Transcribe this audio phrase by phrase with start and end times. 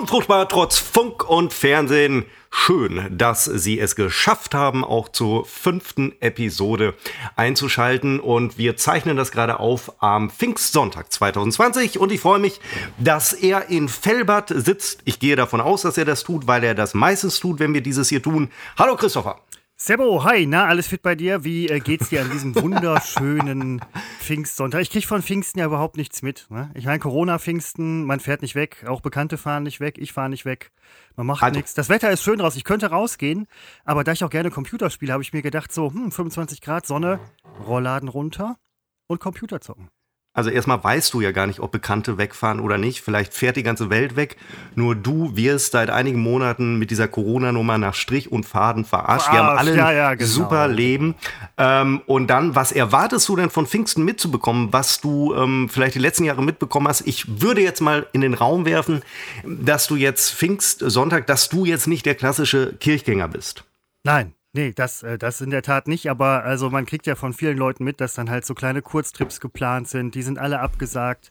[0.00, 2.24] Unfruchtbar trotz Funk und Fernsehen.
[2.50, 6.94] Schön, dass Sie es geschafft haben, auch zur fünften Episode
[7.36, 8.18] einzuschalten.
[8.18, 11.98] Und wir zeichnen das gerade auf am Pfingstsonntag 2020.
[11.98, 12.62] Und ich freue mich,
[12.96, 15.02] dass er in Fellbad sitzt.
[15.04, 17.82] Ich gehe davon aus, dass er das tut, weil er das meistens tut, wenn wir
[17.82, 18.48] dieses hier tun.
[18.78, 19.38] Hallo Christopher.
[19.82, 21.42] Sebo, hi, na, alles fit bei dir?
[21.42, 23.80] Wie äh, geht's dir an diesem wunderschönen
[24.20, 24.82] Pfingstsonntag?
[24.82, 26.48] Ich krieg von Pfingsten ja überhaupt nichts mit.
[26.50, 26.70] Ne?
[26.74, 30.44] Ich meine, Corona-Pfingsten, man fährt nicht weg, auch Bekannte fahren nicht weg, ich fahre nicht
[30.44, 30.70] weg,
[31.16, 31.56] man macht also.
[31.56, 31.72] nichts.
[31.72, 33.46] Das Wetter ist schön raus, ich könnte rausgehen,
[33.86, 36.86] aber da ich auch gerne Computer spiele, habe ich mir gedacht, so, hm, 25 Grad
[36.86, 37.18] Sonne,
[37.66, 38.58] Rollladen runter
[39.06, 39.88] und Computer zocken.
[40.32, 43.00] Also erstmal weißt du ja gar nicht, ob Bekannte wegfahren oder nicht.
[43.00, 44.36] Vielleicht fährt die ganze Welt weg.
[44.76, 49.26] Nur du wirst seit einigen Monaten mit dieser Corona-Nummer nach Strich und Faden verarscht.
[49.26, 49.32] Verarscht.
[49.32, 50.30] Wir haben alle ja, ja, genau.
[50.30, 51.16] super Leben.
[51.58, 56.00] Ähm, und dann, was erwartest du denn von Pfingsten mitzubekommen, was du ähm, vielleicht die
[56.00, 57.08] letzten Jahre mitbekommen hast?
[57.08, 59.02] Ich würde jetzt mal in den Raum werfen,
[59.44, 63.64] dass du jetzt Pfingstsonntag, dass du jetzt nicht der klassische Kirchgänger bist.
[64.04, 67.32] Nein, Nee, das, äh, das in der Tat nicht, aber also man kriegt ja von
[67.32, 71.30] vielen Leuten mit, dass dann halt so kleine Kurztrips geplant sind, die sind alle abgesagt.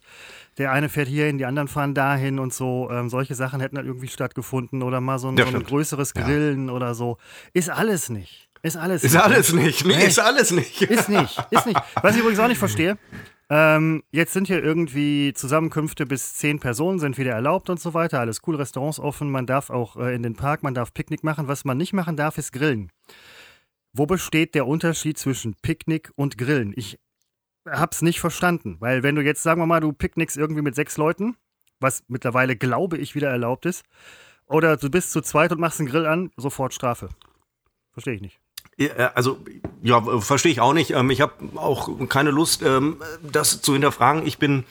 [0.57, 2.89] Der eine fährt hierhin, die anderen fahren dahin und so.
[2.91, 6.67] Ähm, solche Sachen hätten halt irgendwie stattgefunden oder mal so ein, so ein größeres Grillen
[6.67, 6.73] ja.
[6.73, 7.17] oder so.
[7.53, 8.49] Ist alles nicht.
[8.61, 9.23] Ist alles ist nicht.
[9.23, 9.85] alles nicht.
[9.85, 10.81] Nee, nee, ist alles nicht.
[10.81, 11.41] Ist nicht.
[11.49, 11.79] Ist nicht.
[12.01, 12.97] Was ich übrigens auch nicht verstehe,
[13.49, 18.19] ähm, jetzt sind hier irgendwie Zusammenkünfte bis zehn Personen sind wieder erlaubt und so weiter.
[18.19, 19.31] Alles cool, Restaurants offen.
[19.31, 21.47] Man darf auch äh, in den Park, man darf Picknick machen.
[21.47, 22.91] Was man nicht machen darf, ist Grillen.
[23.91, 26.73] Wo besteht der Unterschied zwischen Picknick und Grillen?
[26.75, 26.99] Ich
[27.67, 30.97] hab's nicht verstanden, weil wenn du jetzt, sagen wir mal, du picknickst irgendwie mit sechs
[30.97, 31.35] Leuten,
[31.79, 33.83] was mittlerweile, glaube ich, wieder erlaubt ist,
[34.45, 37.09] oder du bist zu zweit und machst einen Grill an, sofort Strafe.
[37.91, 38.39] Verstehe ich nicht.
[38.79, 39.39] Äh, also,
[39.83, 40.91] ja, verstehe ich auch nicht.
[40.91, 44.25] Ähm, ich habe auch keine Lust, ähm, das zu hinterfragen.
[44.25, 44.63] Ich bin,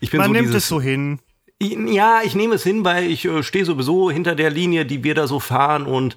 [0.00, 1.18] ich bin Man so nimmt dieses, es so hin.
[1.60, 5.14] Ja, ich nehme es hin, weil ich äh, stehe sowieso hinter der Linie, die wir
[5.14, 6.16] da so fahren und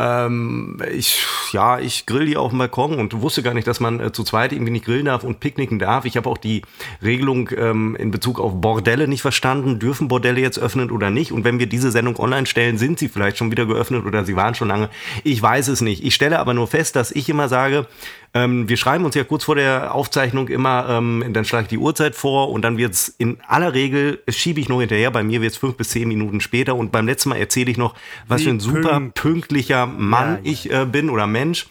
[0.00, 4.00] ähm, ich, ja, ich grill die auf dem Balkon und wusste gar nicht, dass man
[4.00, 6.06] äh, zu zweit irgendwie nicht grillen darf und picknicken darf.
[6.06, 6.62] Ich habe auch die
[7.02, 9.78] Regelung ähm, in Bezug auf Bordelle nicht verstanden.
[9.78, 11.32] Dürfen Bordelle jetzt öffnen oder nicht?
[11.32, 14.36] Und wenn wir diese Sendung online stellen, sind sie vielleicht schon wieder geöffnet oder sie
[14.36, 14.88] waren schon lange.
[15.22, 16.02] Ich weiß es nicht.
[16.02, 17.86] Ich stelle aber nur fest, dass ich immer sage,
[18.32, 21.78] ähm, wir schreiben uns ja kurz vor der Aufzeichnung immer, ähm, dann schlage ich die
[21.78, 25.40] Uhrzeit vor und dann wird es in aller Regel, schiebe ich noch hinterher, bei mir
[25.40, 27.94] wird es fünf bis zehn Minuten später und beim letzten Mal erzähle ich noch,
[28.28, 31.66] was Wie für ein super pünktlicher Mann ja, ich äh, bin oder Mensch.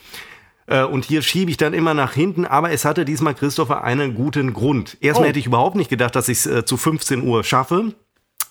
[0.67, 4.13] Äh, und hier schiebe ich dann immer nach hinten, aber es hatte diesmal Christopher einen
[4.13, 4.97] guten Grund.
[4.99, 5.29] Erstmal oh.
[5.29, 7.93] hätte ich überhaupt nicht gedacht, dass ich es äh, zu 15 Uhr schaffe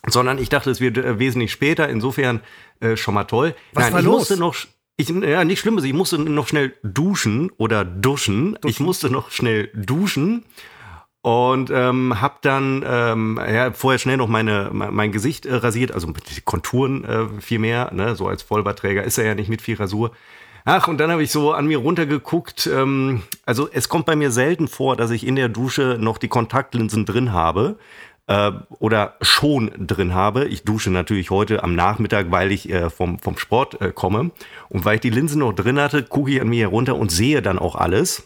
[0.06, 1.88] sondern ich dachte, es wird äh, wesentlich später.
[1.88, 2.40] Insofern
[2.80, 3.54] äh, schon mal toll.
[3.72, 4.18] Was Nein, war ich los?
[4.20, 4.54] musste noch
[4.98, 8.54] ich, ja, nicht schlimm, ich musste noch schnell duschen oder duschen.
[8.54, 8.68] duschen.
[8.68, 10.44] Ich musste noch schnell duschen
[11.22, 16.08] und ähm, habe dann ähm, ja, vorher schnell noch meine, mein Gesicht äh, rasiert, also
[16.08, 18.16] die Konturen äh, viel mehr, ne?
[18.16, 20.10] so als Vollbarträger ist er ja nicht mit viel Rasur.
[20.64, 22.66] Ach, und dann habe ich so an mir runtergeguckt.
[22.66, 26.28] Ähm, also es kommt bei mir selten vor, dass ich in der Dusche noch die
[26.28, 27.78] Kontaktlinsen drin habe
[28.28, 30.44] äh, oder schon drin habe.
[30.44, 34.30] Ich dusche natürlich heute am Nachmittag, weil ich äh, vom, vom Sport äh, komme.
[34.68, 37.42] Und weil ich die Linsen noch drin hatte, gucke ich an mir herunter und sehe
[37.42, 38.24] dann auch alles.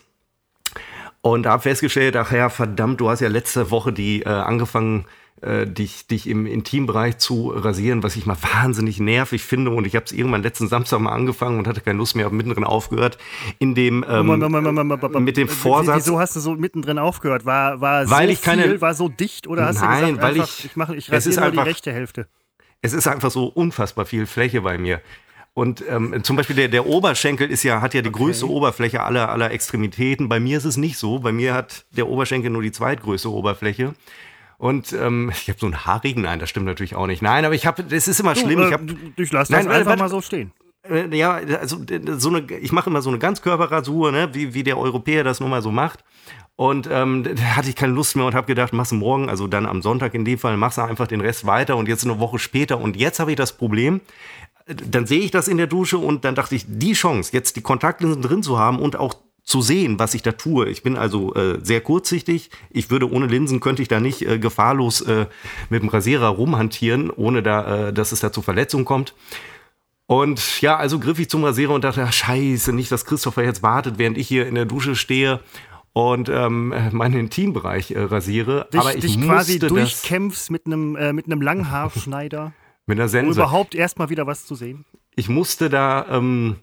[1.22, 5.06] Und habe festgestellt, ach ja, verdammt, du hast ja letzte Woche die äh, angefangen,
[5.40, 9.72] äh, dich, dich im Intimbereich zu rasieren, was ich mal wahnsinnig nervig finde.
[9.72, 12.34] Und ich habe es irgendwann letzten Samstag mal angefangen und hatte keine Lust mehr, habe
[12.34, 13.18] mittendrin aufgehört.
[13.58, 15.96] In dem ähm, mit dem Vorsatz.
[15.96, 17.44] Wieso hast du so mittendrin aufgehört?
[17.44, 20.22] War, war weil so ich keine, viel, war so dicht oder hast nein, du gesagt,
[20.22, 22.28] weil einfach, ich, ich mache, ich rasiere nur einfach, die rechte Hälfte?
[22.80, 25.00] Es ist einfach so unfassbar viel Fläche bei mir.
[25.54, 28.18] Und ähm, zum Beispiel der, der Oberschenkel ist ja, hat ja die okay.
[28.18, 30.28] größte Oberfläche aller, aller Extremitäten.
[30.28, 31.18] Bei mir ist es nicht so.
[31.18, 33.94] Bei mir hat der Oberschenkel nur die zweitgrößte Oberfläche.
[34.62, 37.20] Und ähm, ich habe so einen haarigen, nein, das stimmt natürlich auch nicht.
[37.20, 38.60] Nein, aber ich habe, das ist immer schlimm.
[38.60, 38.80] Du, äh, ich, hab,
[39.18, 40.52] ich lasse das nein, einfach warte, mal so stehen.
[40.88, 41.78] Äh, ja, also
[42.16, 45.50] so eine, ich mache immer so eine Ganzkörperrasur, ne, wie, wie der Europäer das nun
[45.50, 46.04] mal so macht.
[46.54, 49.48] Und ähm, da hatte ich keine Lust mehr und habe gedacht, machst du morgen, also
[49.48, 52.20] dann am Sonntag in dem Fall, machst du einfach den Rest weiter und jetzt eine
[52.20, 52.78] Woche später.
[52.78, 54.00] Und jetzt habe ich das Problem,
[54.66, 57.62] dann sehe ich das in der Dusche und dann dachte ich, die Chance, jetzt die
[57.62, 60.68] Kontaktlinsen drin zu haben und auch zu sehen, was ich da tue.
[60.68, 62.50] Ich bin also äh, sehr kurzsichtig.
[62.70, 65.26] Ich würde ohne Linsen könnte ich da nicht äh, gefahrlos äh,
[65.68, 69.14] mit dem Rasierer rumhantieren, ohne da, äh, dass es da zu Verletzungen kommt.
[70.06, 73.62] Und ja, also griff ich zum Rasierer und dachte, ach, scheiße, nicht, dass Christopher jetzt
[73.62, 75.40] wartet, während ich hier in der Dusche stehe
[75.92, 78.68] und ähm, meinen Intimbereich äh, rasiere.
[78.72, 82.52] Dich, Aber ich dich quasi durchkämpfst mit einem äh, mit einem Langhaarschneider.
[82.86, 83.26] mit einer Sense.
[83.26, 84.84] Um überhaupt erstmal wieder was zu sehen.
[85.14, 86.56] Ich musste da ähm,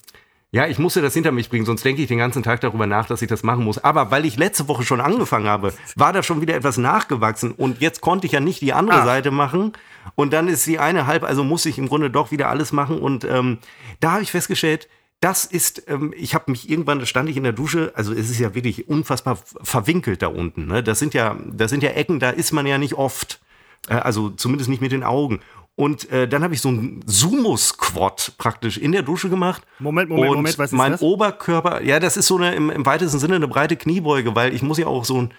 [0.51, 3.05] Ja, ich musste das hinter mich bringen, sonst denke ich den ganzen Tag darüber nach,
[3.05, 3.77] dass ich das machen muss.
[3.83, 7.81] Aber weil ich letzte Woche schon angefangen habe, war da schon wieder etwas nachgewachsen und
[7.81, 9.05] jetzt konnte ich ja nicht die andere Ah.
[9.05, 9.73] Seite machen
[10.15, 12.97] und dann ist die eine halb, also muss ich im Grunde doch wieder alles machen
[12.99, 13.59] und ähm,
[13.99, 14.87] da habe ich festgestellt,
[15.21, 18.31] das ist, ähm, ich habe mich irgendwann, da stand ich in der Dusche, also es
[18.31, 20.65] ist ja wirklich unfassbar verwinkelt da unten.
[20.65, 20.81] Ne?
[20.81, 23.39] Das sind ja, das sind ja Ecken, da ist man ja nicht oft.
[23.87, 25.41] Äh, also zumindest nicht mit den Augen.
[25.79, 29.65] Und äh, dann habe ich so einen Sumo-Squat praktisch in der Dusche gemacht.
[29.79, 31.01] Moment, Moment, und Moment, was ist mein das?
[31.01, 34.61] Oberkörper, ja, das ist so eine im, im weitesten Sinne eine breite Kniebeuge, weil ich
[34.61, 35.33] muss ja auch so ein,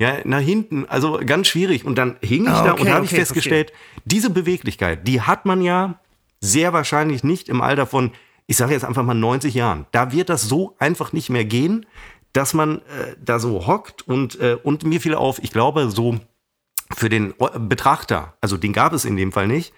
[0.00, 1.84] ja, nach hinten, also ganz schwierig.
[1.84, 3.72] Und dann hing ich Ah, da okay, und habe ich okay, festgestellt,
[4.04, 6.00] diese Beweglichkeit, die hat man ja
[6.40, 8.10] sehr wahrscheinlich nicht im Alter von,
[8.48, 9.86] ich sage jetzt einfach mal 90 Jahren.
[9.92, 11.86] Da wird das so einfach nicht mehr gehen,
[12.32, 16.18] dass man äh, da so hockt und, äh, und mir fiel auf, ich glaube, so
[16.92, 19.72] für den Betrachter, also den gab es in dem Fall nicht,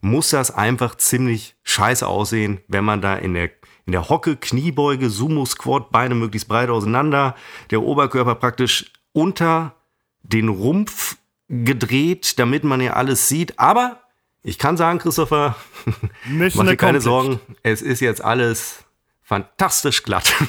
[0.00, 3.50] muss das einfach ziemlich scheiße aussehen, wenn man da in der,
[3.86, 7.34] in der Hocke, Kniebeuge, Sumo-Squat, Beine möglichst breit auseinander,
[7.70, 9.74] der Oberkörper praktisch unter
[10.22, 11.16] den Rumpf
[11.48, 13.58] gedreht, damit man ja alles sieht.
[13.58, 14.00] Aber
[14.42, 15.56] ich kann sagen, Christopher,
[16.26, 17.00] mach dir keine.
[17.00, 18.84] Sorgen, es ist jetzt alles
[19.28, 20.32] fantastisch glatt.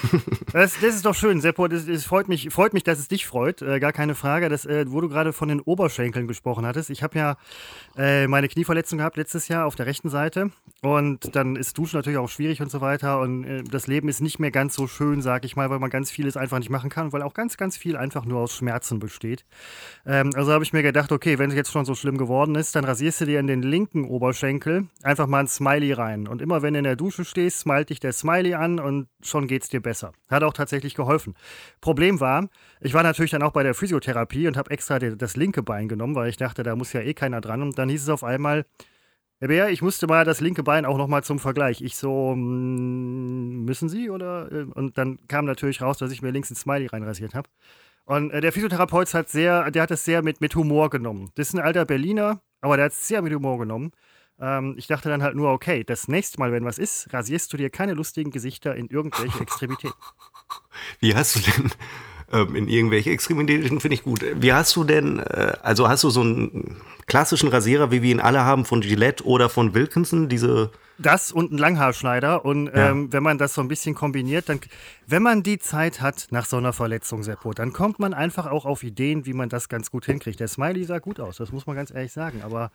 [0.51, 1.67] Das, das ist doch schön, Seppo.
[1.67, 3.61] Das, das freut, mich, freut mich, dass es dich freut.
[3.61, 4.49] Äh, gar keine Frage.
[4.49, 6.89] Das, äh, wo du gerade von den Oberschenkeln gesprochen hattest.
[6.89, 7.37] Ich habe ja
[7.95, 10.49] äh, meine Knieverletzung gehabt letztes Jahr auf der rechten Seite.
[10.81, 13.19] Und dann ist Duschen natürlich auch schwierig und so weiter.
[13.19, 15.91] Und äh, das Leben ist nicht mehr ganz so schön, sag ich mal, weil man
[15.91, 18.97] ganz vieles einfach nicht machen kann, weil auch ganz, ganz viel einfach nur aus Schmerzen
[18.97, 19.45] besteht.
[20.07, 22.75] Ähm, also habe ich mir gedacht, okay, wenn es jetzt schon so schlimm geworden ist,
[22.75, 26.27] dann rasierst du dir in den linken Oberschenkel einfach mal ein Smiley rein.
[26.27, 29.47] Und immer wenn du in der Dusche stehst, smilet dich der Smiley an und schon
[29.47, 30.11] geht's dir besser.
[30.29, 31.33] Hat auch tatsächlich geholfen.
[31.81, 32.49] Problem war,
[32.81, 36.13] ich war natürlich dann auch bei der Physiotherapie und habe extra das linke Bein genommen,
[36.13, 37.61] weil ich dachte, da muss ja eh keiner dran.
[37.61, 38.65] Und dann hieß es auf einmal,
[39.39, 41.81] Herr Bär, ich musste mal das linke Bein auch nochmal zum Vergleich.
[41.81, 44.09] Ich so, mm, müssen Sie?
[44.09, 44.51] Oder?
[44.51, 47.49] äh, Und dann kam natürlich raus, dass ich mir links ein Smiley reinrasiert habe.
[48.03, 51.31] Und äh, der Physiotherapeut hat sehr, der hat es sehr mit, mit Humor genommen.
[51.35, 53.91] Das ist ein alter Berliner, aber der hat es sehr mit Humor genommen.
[54.41, 57.57] Ähm, ich dachte dann halt nur, okay, das nächste Mal, wenn was ist, rasierst du
[57.57, 59.97] dir keine lustigen Gesichter in irgendwelche Extremitäten.
[60.99, 61.71] Wie hast du denn
[62.31, 64.23] ähm, in irgendwelche Extremitäten, finde ich gut.
[64.35, 66.77] Wie hast du denn, äh, also hast du so einen
[67.07, 71.51] klassischen Rasierer, wie wir ihn alle haben, von Gillette oder von Wilkinson, diese Das und
[71.51, 72.43] ein Langhaarschneider.
[72.45, 72.91] Und Ja.
[72.91, 74.59] ähm, wenn man das so ein bisschen kombiniert, dann,
[75.07, 78.65] wenn man die Zeit hat nach so einer Verletzung, Seppo, dann kommt man einfach auch
[78.65, 80.39] auf Ideen, wie man das ganz gut hinkriegt.
[80.39, 82.41] Der Smiley sah gut aus, das muss man ganz ehrlich sagen.
[82.43, 82.71] Aber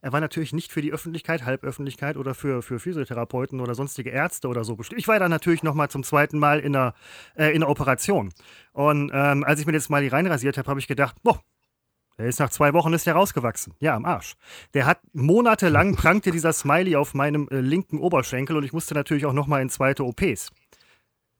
[0.00, 4.48] er war natürlich nicht für die Öffentlichkeit, Halböffentlichkeit oder für, für Physiotherapeuten oder sonstige Ärzte
[4.48, 5.00] oder so bestimmt.
[5.00, 6.94] Ich war dann natürlich noch mal zum zweiten Mal in einer,
[7.36, 8.32] äh, in einer Operation.
[8.72, 11.40] Und ähm, als ich mir den Smiley reinrasiert habe, habe ich gedacht, boah,
[12.18, 13.74] der ist nach zwei Wochen ist der rausgewachsen.
[13.78, 14.34] Ja, am Arsch.
[14.74, 19.24] Der hat monatelang prangte dieser Smiley auf meinem äh, linken Oberschenkel und ich musste natürlich
[19.24, 20.50] auch nochmal in zweite OPs.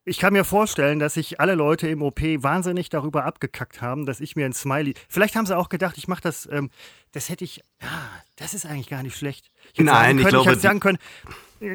[0.05, 4.21] Ich kann mir vorstellen, dass sich alle Leute im OP wahnsinnig darüber abgekackt haben, dass
[4.21, 4.95] ich mir ein Smiley.
[5.07, 6.49] Vielleicht haben sie auch gedacht, ich mache das.
[6.51, 6.71] Ähm,
[7.13, 7.63] das hätte ich.
[7.83, 7.89] Ja,
[8.37, 9.51] das ist eigentlich gar nicht schlecht.
[9.75, 10.99] Ich Nein, sagen ich können, glaube, hätte sagen können.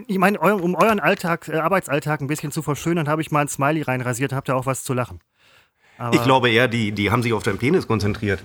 [0.07, 3.49] Ich meine, um euren Alltag, äh, Arbeitsalltag ein bisschen zu verschönern, habe ich mal ein
[3.49, 5.19] Smiley reinrasiert, habt ihr auch was zu lachen.
[6.03, 8.43] Aber Ich glaube eher, die, die haben sich auf deinen Penis konzentriert.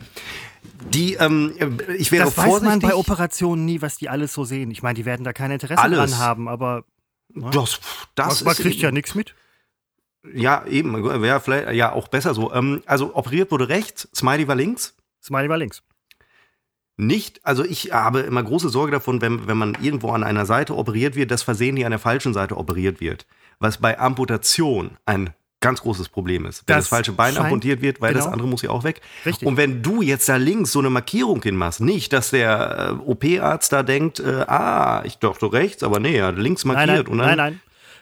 [0.93, 1.55] Die, ähm,
[1.99, 2.69] ich wäre das weiß vorsichtig.
[2.69, 4.71] man bei Operationen nie, was die alles so sehen.
[4.71, 5.99] Ich meine, die werden da kein Interesse Alles.
[5.99, 6.85] dran haben, aber
[7.35, 7.81] das,
[8.15, 9.35] das man, man kriegt ja nichts mit.
[10.33, 12.53] Ja, eben, wäre vielleicht ja auch besser so.
[12.53, 14.95] Ähm, also operiert wurde rechts, Smiley war links.
[15.23, 15.83] Smiley war links.
[16.97, 20.77] Nicht, also ich habe immer große Sorge davon, wenn, wenn man irgendwo an einer Seite
[20.77, 23.27] operiert wird, dass versehentlich an der falschen Seite operiert wird.
[23.61, 26.63] Was bei Amputation ein ganz großes Problem ist.
[26.67, 28.35] Wenn das, Das falsche Bein amputiert wird, weil das genau.
[28.35, 29.01] andere muss ja auch weg.
[29.27, 29.47] Richtig.
[29.47, 33.73] Und wenn du jetzt da links so eine Markierung hinmachst, nicht, dass der äh, OP-Arzt
[33.73, 37.07] da denkt, äh, ah, ich dachte rechts, aber nee, er hat links Nein, markiert.
[37.07, 37.61] nein, und dann, nein, nein.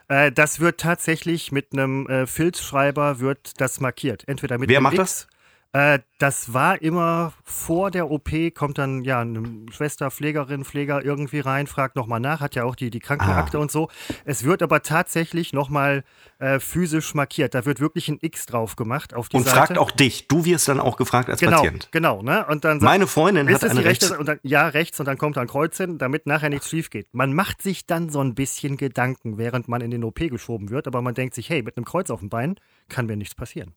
[0.08, 4.24] Äh, das wird tatsächlich mit einem äh, Filzschreiber wird das markiert.
[4.26, 5.26] Entweder mit Wer macht X,
[5.76, 11.40] Äh, das war immer vor der OP, kommt dann ja eine Schwester, Pflegerin, Pfleger irgendwie
[11.40, 13.90] rein, fragt nochmal nach, hat ja auch die, die Krankenakte und so.
[14.24, 16.02] Es wird aber tatsächlich nochmal
[16.38, 17.54] äh, physisch markiert.
[17.54, 19.56] Da wird wirklich ein X drauf gemacht auf die Und Seite.
[19.56, 20.28] fragt auch dich.
[20.28, 21.90] Du wirst dann auch gefragt als genau, Patient.
[21.92, 22.46] genau, ne?
[22.46, 24.18] Und dann sagt, Meine Freundin ist hat es die eine rechte rechts.
[24.18, 27.12] und dann, ja, rechts und dann kommt ein Kreuz hin, damit nachher nichts schief geht.
[27.12, 30.86] Man macht sich dann so ein bisschen Gedanken, während man in den OP geschoben wird,
[30.86, 32.56] aber man denkt sich, hey, mit einem Kreuz auf dem Bein
[32.88, 33.74] kann mir nichts passieren.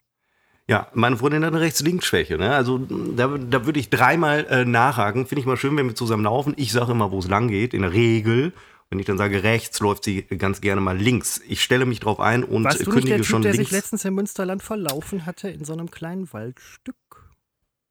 [0.70, 2.38] Ja, meine Freundin hat eine Rechts-Links-Schwäche.
[2.38, 2.54] Ne?
[2.54, 5.26] Also da, da würde ich dreimal äh, nachhaken.
[5.26, 6.54] Finde ich mal schön, wenn wir zusammen laufen.
[6.58, 8.54] Ich sage immer, wo es lang geht, in der Regel.
[8.92, 11.42] Wenn ich dann sage rechts, läuft sie ganz gerne mal links.
[11.48, 13.62] Ich stelle mich drauf ein und Warst du nicht kündige der Typ, schon der sich
[13.62, 13.72] links.
[13.72, 16.96] letztens im Münsterland verlaufen hatte in so einem kleinen Waldstück?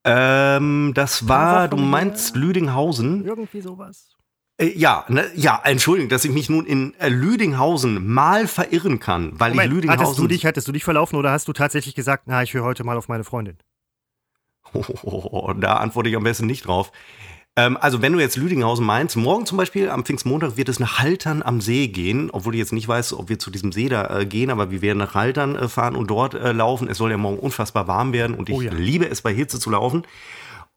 [0.04, 2.36] Ähm, das war, du meinst.
[2.36, 3.24] Lüdinghausen.
[3.24, 4.17] Irgendwie sowas.
[4.58, 9.32] Äh, ja, ne, ja, Entschuldigung, dass ich mich nun in äh, Lüdinghausen mal verirren kann,
[9.38, 10.04] weil Moment, ich Lüdinghausen.
[10.04, 12.64] Hattest du, dich, hattest du dich verlaufen oder hast du tatsächlich gesagt, na, ich höre
[12.64, 13.56] heute mal auf meine Freundin?
[14.74, 16.92] Oh, da antworte ich am besten nicht drauf.
[17.56, 20.98] Ähm, also, wenn du jetzt Lüdinghausen meinst, morgen zum Beispiel am Pfingstmontag wird es nach
[20.98, 24.18] Haltern am See gehen, obwohl ich jetzt nicht weiß, ob wir zu diesem See da
[24.20, 26.86] äh, gehen, aber wir werden nach Haltern äh, fahren und dort äh, laufen.
[26.88, 28.72] Es soll ja morgen unfassbar warm werden und ich Oh ja.
[28.72, 30.04] liebe es bei Hitze zu laufen.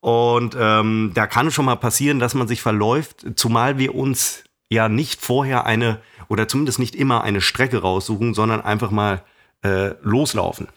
[0.01, 4.43] Und ähm, da kann es schon mal passieren, dass man sich verläuft, zumal wir uns
[4.69, 9.21] ja nicht vorher eine oder zumindest nicht immer eine Strecke raussuchen, sondern einfach mal
[9.63, 10.67] äh, loslaufen.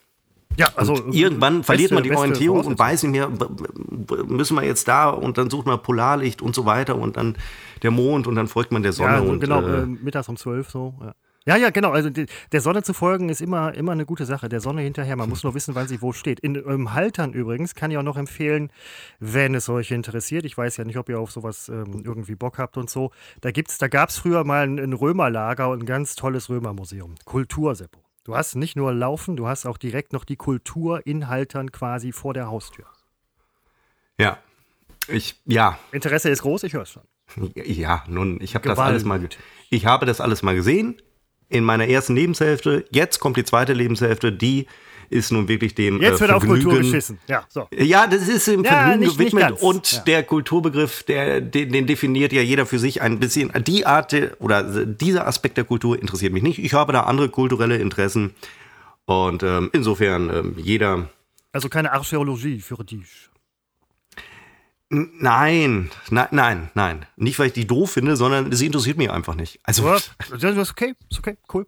[0.57, 3.29] Ja, also Und irgendwann verliert beste- man die Orientierung und weiß nicht mehr,
[4.27, 7.37] müssen wir jetzt da und dann sucht man Polarlicht und so weiter und dann
[7.83, 9.15] der Mond und dann folgt man der Sonne.
[9.15, 10.95] Ja, so und, genau, äh, äh, mittags um zwölf so.
[11.01, 11.15] Ja.
[11.47, 11.91] Ja, ja, genau.
[11.91, 14.49] Also der Sonne zu folgen ist immer, immer eine gute Sache.
[14.49, 15.15] Der Sonne hinterher.
[15.17, 16.41] Man muss nur wissen, wann sie wo steht.
[16.41, 18.71] In ähm, Haltern übrigens kann ich auch noch empfehlen,
[19.21, 20.47] wenn es euch interessiert.
[20.47, 23.11] Ich weiß ja nicht, ob ihr auf sowas ähm, irgendwie Bock habt und so.
[23.43, 27.17] Da gibt's, da gab es früher mal ein, ein Römerlager und ein ganz tolles Römermuseum.
[27.27, 28.01] Kulturseppo.
[28.25, 32.13] Du hast nicht nur Laufen, du hast auch direkt noch die Kultur in Haltern quasi
[32.13, 32.87] vor der Haustür.
[34.19, 34.39] ja.
[35.07, 37.03] Ich, ja, Interesse ist groß, ich höre es schon.
[37.55, 39.29] ja, nun, ich habe das alles mal,
[39.69, 40.97] ich habe das alles mal gesehen
[41.55, 42.85] in meiner ersten Lebenshälfte.
[42.91, 44.67] Jetzt kommt die zweite Lebenshälfte, die
[45.11, 47.19] ist nun wirklich dem Jetzt äh, wird auf Kultur geschissen.
[47.29, 47.69] Ja, so.
[47.73, 49.63] Ja, das ist im Ja, Vergnügen nicht- nicht gewidmet ganz.
[49.63, 50.01] und Ja.
[50.01, 53.53] der Kulturbegriff, der, den, den definiert ja jeder für sich ein bisschen.
[53.65, 56.59] Die Art der- oder dieser Aspekt der Kultur interessiert mich nicht.
[56.59, 58.33] Ich habe da andere kulturelle Interessen
[59.05, 61.09] und ähm, insofern ähm, jeder.
[61.53, 63.29] Also keine Archäologie für dich.
[64.91, 67.07] Nein, nein, nein, nein.
[67.17, 69.59] Nicht, weil ich die doof finde, sondern sie interessiert mich einfach nicht.
[69.65, 69.99] Also, Ja,
[70.31, 71.67] das ist okay, ist okay, cool.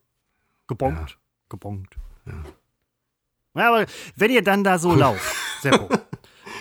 [0.68, 1.18] Gebongt,
[1.48, 1.96] gebongt.
[2.26, 3.68] Ja.
[3.68, 5.88] aber wenn ihr dann da so lauft, Seppo,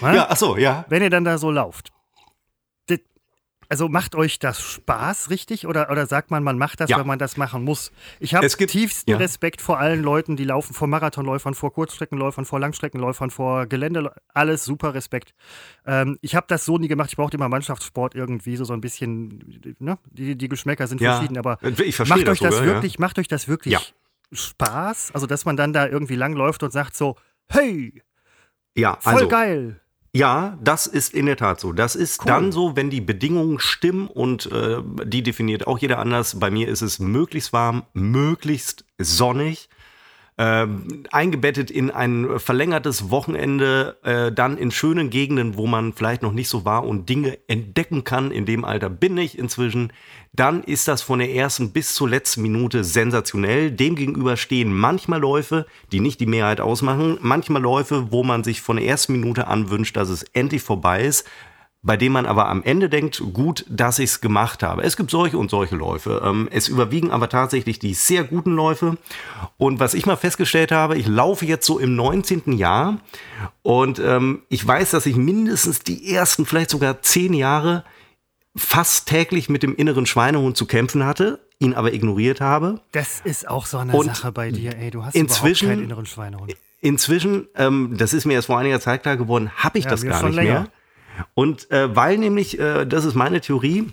[0.01, 0.15] ne?
[0.15, 0.85] ja, ach so, ja.
[0.89, 1.91] wenn ihr dann da so lauft,
[3.69, 5.67] also macht euch das Spaß, richtig?
[5.67, 6.97] Oder, oder sagt man, man macht das, Ja.
[6.99, 7.91] wenn man das machen muss?
[8.19, 9.17] Ich habe tiefsten ja.
[9.17, 14.65] Respekt vor allen Leuten, die laufen, vor Marathonläufern, vor Kurzstreckenläufern, vor Langstreckenläufern, vor Gelände, alles
[14.65, 15.33] super Respekt.
[15.85, 17.09] Ähm, ich habe das so nie gemacht.
[17.11, 19.97] Ich brauchte immer Mannschaftssport irgendwie, so, so ein bisschen, ne?
[20.11, 21.57] die, die Geschmäcker sind Ja, verschieden, aber
[22.07, 23.93] macht euch das sogar, wirklich, macht euch das wirklich.
[24.31, 25.11] Spaß?
[25.13, 27.15] Also, dass man dann da irgendwie langläuft und sagt so,
[27.47, 28.01] hey,
[28.75, 29.81] Ja, voll also, geil.
[30.15, 31.73] Ja, das ist in der Tat so.
[31.73, 32.27] Das ist Cool.
[32.27, 36.39] dann so, wenn die Bedingungen stimmen und äh, die definiert auch jeder anders.
[36.39, 39.67] Bei mir ist es möglichst warm, möglichst sonnig,
[40.37, 46.33] ähm, eingebettet in ein verlängertes Wochenende, äh, dann in schönen Gegenden, wo man vielleicht noch
[46.33, 48.31] nicht so war und Dinge entdecken kann.
[48.31, 49.93] In dem Alter bin ich inzwischen.
[50.33, 53.71] Dann ist das von der ersten bis zur letzten Minute sensationell.
[53.71, 57.17] Demgegenüber stehen manchmal Läufe, die nicht die Mehrheit ausmachen.
[57.21, 61.05] Manchmal Läufe, wo man sich von der ersten Minute an wünscht, dass es endlich vorbei
[61.05, 61.25] ist
[61.85, 64.81] bei dem man aber am Ende denkt, gut, dass ich es gemacht habe.
[64.83, 66.21] Es gibt solche und solche Läufe.
[66.25, 68.97] Ähm, es überwiegen aber tatsächlich die sehr guten Läufe.
[69.57, 72.53] Und was ich mal festgestellt habe, ich laufe jetzt so im 19.
[72.53, 72.97] Jahr
[73.61, 77.83] und ähm, ich weiß, dass ich mindestens die ersten, vielleicht sogar zehn Jahre
[78.55, 82.81] fast täglich mit dem inneren Schweinehund zu kämpfen hatte, ihn aber ignoriert habe.
[82.93, 84.91] Das ist auch so eine Und Sache bei dir, ey.
[84.91, 86.53] Du hast inzwischen- überhaupt keinen inneren Schweinehund.
[86.81, 90.03] Inzwischen, ähm, das ist mir erst vor einiger Zeit klar geworden, habe ich Ja, das
[90.03, 90.51] gar nicht länger.
[90.61, 90.67] mehr.
[91.33, 93.91] Und äh, weil nämlich, äh, das ist meine Theorie,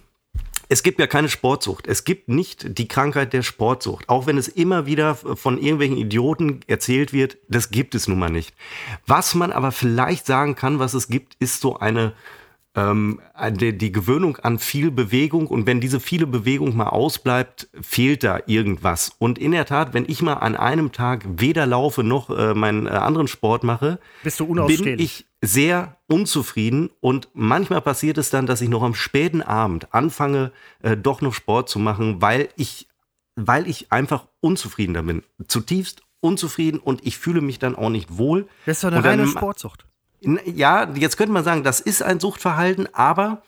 [0.68, 1.86] es gibt ja keine Sportsucht.
[1.86, 4.08] Es gibt nicht die Krankheit der Sportsucht.
[4.08, 8.30] Auch wenn es immer wieder von irgendwelchen Idioten erzählt wird, das gibt es nun mal
[8.30, 8.54] nicht.
[9.06, 12.14] Was man aber vielleicht sagen kann, was es gibt, ist so eine
[12.74, 18.24] ähm, die, die Gewöhnung an viel Bewegung und wenn diese viele Bewegung mal ausbleibt, fehlt
[18.24, 19.12] da irgendwas.
[19.18, 22.86] Und in der Tat, wenn ich mal an einem Tag weder laufe noch äh, meinen
[22.86, 28.68] äh, anderen Sport mache, bin ich sehr unzufrieden und manchmal passiert es dann, dass ich
[28.68, 30.52] noch am späten Abend anfange,
[30.82, 32.88] äh, doch noch Sport zu machen, weil ich,
[33.34, 35.22] weil ich einfach unzufrieden da bin.
[35.46, 38.46] Zutiefst unzufrieden und ich fühle mich dann auch nicht wohl.
[38.64, 39.84] Das ist doch eine reine Sportsucht.
[40.44, 43.42] Ja, jetzt könnte man sagen, das ist ein Suchtverhalten, aber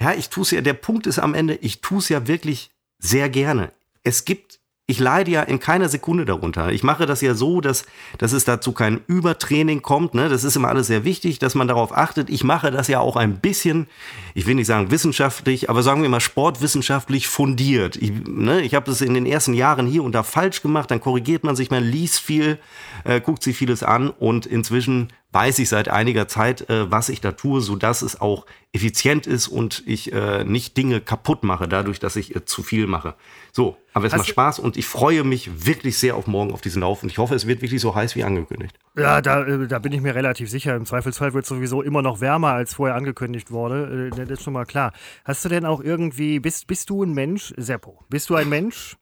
[0.00, 2.70] ja, ich tue es ja, der Punkt ist am Ende, ich tue es ja wirklich
[2.98, 3.72] sehr gerne.
[4.02, 6.72] Es gibt, ich leide ja in keiner Sekunde darunter.
[6.72, 7.84] Ich mache das ja so, dass,
[8.16, 10.14] dass es dazu kein Übertraining kommt.
[10.14, 10.30] Ne?
[10.30, 12.30] Das ist immer alles sehr wichtig, dass man darauf achtet.
[12.30, 13.88] Ich mache das ja auch ein bisschen,
[14.34, 17.96] ich will nicht sagen wissenschaftlich, aber sagen wir mal sportwissenschaftlich fundiert.
[17.96, 18.62] Ich, ne?
[18.62, 21.56] ich habe das in den ersten Jahren hier und da falsch gemacht, dann korrigiert man
[21.56, 22.58] sich, man liest viel,
[23.04, 27.20] äh, guckt sich vieles an und inzwischen weiß ich seit einiger Zeit, äh, was ich
[27.20, 31.66] da tue, so dass es auch effizient ist und ich äh, nicht Dinge kaputt mache,
[31.68, 33.14] dadurch, dass ich äh, zu viel mache.
[33.52, 36.60] So, aber es Hast macht Spaß und ich freue mich wirklich sehr auf morgen auf
[36.60, 38.76] diesen Lauf und ich hoffe, es wird wirklich so heiß wie angekündigt.
[38.96, 40.76] Ja, da, äh, da bin ich mir relativ sicher.
[40.76, 44.10] Im Zweifelsfall wird es sowieso immer noch wärmer, als vorher angekündigt wurde.
[44.12, 44.92] Äh, das ist schon mal klar.
[45.24, 48.96] Hast du denn auch irgendwie, bist, bist du ein Mensch, Seppo, bist du ein Mensch,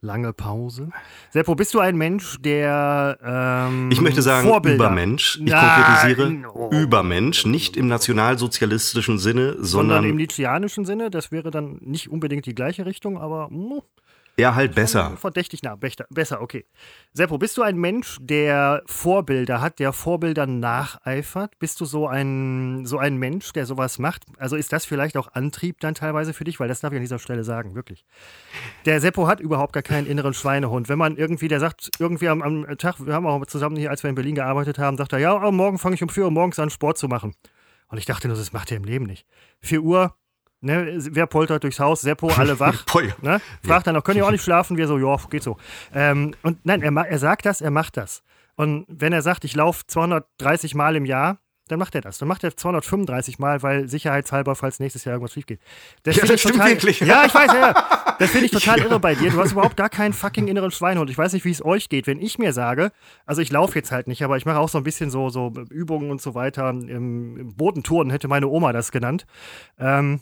[0.00, 0.90] Lange Pause.
[1.30, 3.18] Seppo, bist du ein Mensch, der.
[3.22, 4.76] Ähm, ich möchte sagen, Vorbilder.
[4.76, 5.40] Übermensch.
[5.44, 6.70] Ich konkretisiere oh.
[6.70, 11.10] Übermensch, nicht im nationalsozialistischen Sinne, sondern, sondern im nietzscheanischen Sinne.
[11.10, 13.48] Das wäre dann nicht unbedingt die gleiche Richtung, aber.
[13.50, 13.82] Mh.
[14.38, 15.16] Ja, halt besser.
[15.16, 16.64] Verdächtig nah, besser, okay.
[17.12, 21.58] Seppo, bist du ein Mensch, der Vorbilder hat, der Vorbilder nacheifert?
[21.58, 24.26] Bist du so ein, so ein Mensch, der sowas macht?
[24.36, 26.60] Also ist das vielleicht auch Antrieb dann teilweise für dich?
[26.60, 28.04] Weil das darf ich an dieser Stelle sagen, wirklich.
[28.84, 30.88] Der Seppo hat überhaupt gar keinen inneren Schweinehund.
[30.88, 34.04] Wenn man irgendwie, der sagt, irgendwie am, am Tag, wir haben auch zusammen hier, als
[34.04, 36.60] wir in Berlin gearbeitet haben, sagt er, ja, morgen fange ich um 4 Uhr morgens
[36.60, 37.34] an, Sport zu machen.
[37.88, 39.26] Und ich dachte nur, das macht er im Leben nicht.
[39.62, 40.14] 4 Uhr,
[40.60, 42.00] Ne, wer poltert durchs Haus?
[42.00, 42.84] Seppo, alle wach.
[43.22, 43.40] ne?
[43.64, 44.76] Fragt dann noch, können ihr auch nicht schlafen?
[44.76, 45.56] Wir so, ja, geht so.
[45.94, 48.22] Ähm, und nein, er, er sagt das, er macht das.
[48.56, 51.38] Und wenn er sagt, ich laufe 230 Mal im Jahr,
[51.68, 52.18] dann macht er das.
[52.18, 55.60] Dann macht er 235 Mal, weil sicherheitshalber, falls nächstes Jahr irgendwas schief geht.
[56.02, 57.00] Das ja, das stimmt total, wirklich.
[57.00, 57.74] Ja, ich weiß, ja.
[58.18, 58.84] Das finde ich total ja.
[58.86, 59.30] irre bei dir.
[59.30, 61.10] Du hast überhaupt gar keinen fucking inneren Schweinhund.
[61.10, 62.06] Ich weiß nicht, wie es euch geht.
[62.06, 62.90] Wenn ich mir sage,
[63.26, 65.52] also ich laufe jetzt halt nicht, aber ich mache auch so ein bisschen so, so
[65.70, 66.70] Übungen und so weiter.
[66.70, 69.26] Im, im Bodentouren hätte meine Oma das genannt.
[69.78, 70.20] Ähm,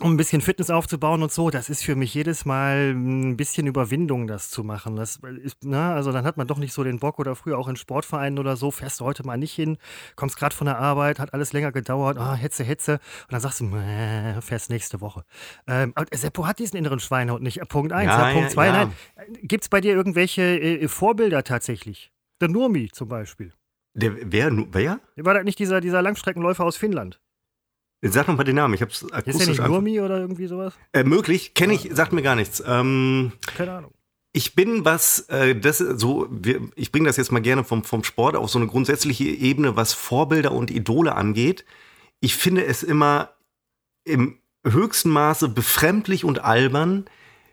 [0.00, 3.68] um ein bisschen Fitness aufzubauen und so, das ist für mich jedes Mal ein bisschen
[3.68, 4.96] Überwindung, das zu machen.
[4.96, 7.58] Das ist, na, ne, also dann hat man doch nicht so den Bock oder früher
[7.58, 9.78] auch in Sportvereinen oder so, fährst du heute mal nicht hin,
[10.16, 12.94] kommst gerade von der Arbeit, hat alles länger gedauert, oh, Hetze, Hetze.
[12.94, 15.24] Und dann sagst du, äh, fährst nächste Woche.
[15.68, 17.60] Ähm, Seppo hat diesen inneren Schweinehund nicht.
[17.68, 18.84] Punkt 1, ja, Punkt 2, ja, ja.
[19.16, 19.38] nein.
[19.42, 22.10] Gibt es bei dir irgendwelche äh, Vorbilder tatsächlich?
[22.40, 23.52] Der Nurmi zum Beispiel.
[23.94, 24.98] Der, wer, wer?
[25.16, 27.20] War das nicht dieser, dieser Langstreckenläufer aus Finnland?
[28.10, 29.34] Sag noch mal den Namen, ich hab's akustisch.
[29.34, 30.74] Ist der nicht Nurmi oder irgendwie sowas?
[30.92, 32.62] Äh, möglich, kenne ich, sagt mir gar nichts.
[32.66, 33.92] Ähm, Keine Ahnung.
[34.32, 38.04] Ich bin was, äh, das so, wir, ich bringe das jetzt mal gerne vom, vom
[38.04, 41.64] Sport auf so eine grundsätzliche Ebene, was Vorbilder und Idole angeht.
[42.20, 43.30] Ich finde es immer
[44.04, 47.04] im höchsten Maße befremdlich und albern,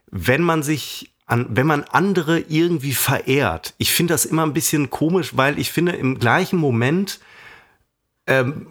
[0.09, 3.73] wenn man sich an, wenn man andere irgendwie verehrt.
[3.77, 7.19] Ich finde das immer ein bisschen komisch, weil ich finde, im gleichen Moment
[8.27, 8.67] ähm,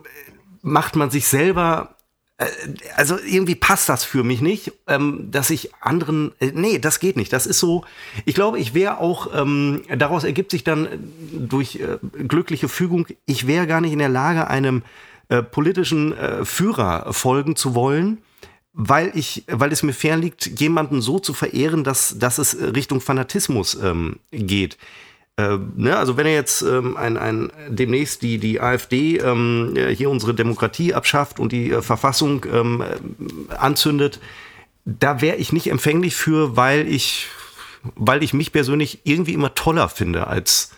[0.63, 1.97] macht man sich selber
[2.41, 2.47] äh,
[2.97, 7.17] also irgendwie passt das für mich nicht, ähm, dass ich anderen, äh, nee, das geht
[7.17, 7.33] nicht.
[7.33, 7.85] Das ist so,
[8.25, 10.89] ich glaube, ich wäre auch, ähm, daraus ergibt sich dann
[11.33, 14.83] durch äh, glückliche Fügung, ich wäre gar nicht in der Lage, einem
[15.53, 18.19] politischen Führer folgen zu wollen,
[18.73, 23.01] weil ich, weil es mir fern liegt, jemanden so zu verehren, dass, dass es Richtung
[23.01, 24.77] Fanatismus ähm, geht.
[25.37, 30.11] Äh, ne, also wenn er jetzt ähm, ein, ein, demnächst die, die AfD ähm, hier
[30.11, 34.21] unsere Demokratie abschafft und die äh, Verfassung ähm, äh, anzündet,
[34.85, 37.29] da wäre ich nicht empfänglich für, weil ich,
[37.95, 40.73] weil ich mich persönlich irgendwie immer toller finde als